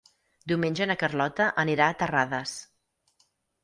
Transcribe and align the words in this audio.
Diumenge 0.51 0.87
na 0.93 0.95
Carlota 1.03 1.51
anirà 1.67 1.89
a 1.93 1.99
Terrades. 2.03 2.59